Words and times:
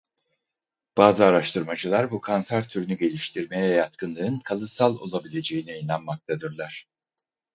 Bazı 0.97 1.25
araştırmacılar 1.25 2.11
bu 2.11 2.21
kanser 2.21 2.67
türünü 2.67 2.97
geliştirmeye 2.97 3.65
yatkınlığın 3.67 4.39
kalıtsal 4.39 4.97
olabileceğine 4.99 5.79
inanmaktadırlar. 5.79 6.87